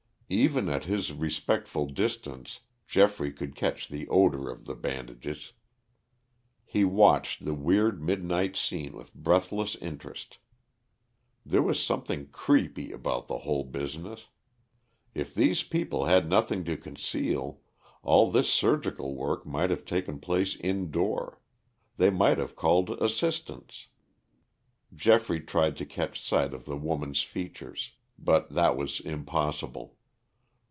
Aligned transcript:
Even 0.33 0.69
at 0.69 0.85
his 0.85 1.11
respectful 1.11 1.87
distance 1.87 2.61
Geoffrey 2.87 3.33
could 3.33 3.53
catch 3.53 3.89
the 3.89 4.07
odor 4.07 4.49
of 4.49 4.63
the 4.63 4.75
bandages. 4.75 5.51
He 6.63 6.85
watched 6.85 7.43
the 7.43 7.53
weird 7.53 8.01
midnight 8.01 8.55
scene 8.55 8.93
with 8.95 9.13
breathless 9.13 9.75
interest. 9.75 10.37
There 11.45 11.61
was 11.61 11.83
something 11.83 12.29
creepy 12.29 12.93
about 12.93 13.27
the 13.27 13.39
whole 13.39 13.65
business. 13.65 14.27
If 15.13 15.35
these 15.35 15.63
people 15.63 16.05
had 16.05 16.29
nothing 16.29 16.63
to 16.63 16.77
conceal, 16.77 17.59
all 18.01 18.31
this 18.31 18.47
surgical 18.49 19.13
work 19.13 19.45
might 19.45 19.69
have 19.69 19.83
taken 19.83 20.17
place 20.17 20.55
indoor; 20.55 21.41
they 21.97 22.09
might 22.09 22.37
have 22.37 22.55
called 22.55 22.91
assistance. 23.01 23.89
Geoffrey 24.95 25.41
tried 25.41 25.75
to 25.75 25.85
catch 25.85 26.23
sight 26.25 26.53
of 26.53 26.63
the 26.63 26.77
woman's 26.77 27.21
features. 27.21 27.91
But 28.17 28.51
that 28.51 28.77
was 28.77 29.01
impossible. 29.01 29.97